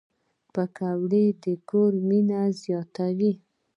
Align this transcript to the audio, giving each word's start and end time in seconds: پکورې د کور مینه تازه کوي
پکورې 0.53 1.25
د 1.43 1.45
کور 1.69 1.91
مینه 2.07 2.39
تازه 2.63 2.79
کوي 2.95 3.31